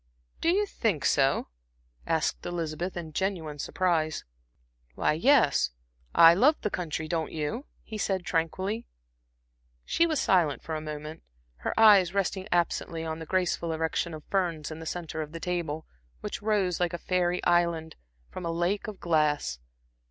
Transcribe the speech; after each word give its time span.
"Do 0.41 0.49
you 0.49 0.65
think 0.65 1.05
so?" 1.05 1.49
asked 2.07 2.43
Elizabeth, 2.43 2.97
in 2.97 3.13
genuine 3.13 3.59
surprise. 3.59 4.25
"Why, 4.95 5.13
yes, 5.13 5.69
I 6.15 6.33
love 6.33 6.59
the 6.61 6.71
country; 6.71 7.07
don't 7.07 7.31
you," 7.31 7.67
he 7.83 7.99
said 7.99 8.25
tranquilly. 8.25 8.87
She 9.85 10.07
was 10.07 10.19
silent 10.19 10.63
for 10.63 10.73
a 10.73 10.81
moment, 10.81 11.21
her 11.57 11.79
eyes 11.79 12.15
resting 12.15 12.47
absently 12.51 13.05
on 13.05 13.19
the 13.19 13.27
graceful 13.27 13.71
erection 13.73 14.15
of 14.15 14.23
ferns 14.23 14.71
in 14.71 14.79
the 14.79 14.87
centre 14.87 15.21
of 15.21 15.33
the 15.33 15.39
table, 15.39 15.85
which 16.21 16.41
rose, 16.41 16.79
like 16.79 16.93
a 16.93 16.97
fairy 16.97 17.43
island, 17.43 17.95
from 18.31 18.43
a 18.43 18.49
lake 18.51 18.87
of 18.87 18.99
glass. 18.99 19.59